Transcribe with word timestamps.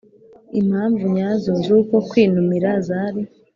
impamvu 0.59 1.03
nyazo 1.15 1.51
z'uko 1.63 1.95
kwinumira 2.09 2.69
zari 2.87 3.21